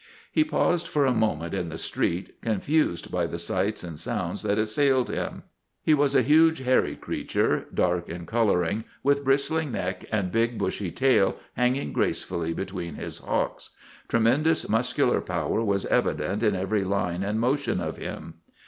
[0.31, 4.57] He paused for a moment in the street, confused by the sights and sounds that
[4.57, 5.43] assailed him.
[5.83, 10.89] He was a huge, hairy creature, dark in coloring, with bristling neck and big, bushy
[10.89, 13.75] tail hanging gracefully between his hocks.
[14.07, 18.39] Tremendous muscular power was evi dent in every line and motion of him.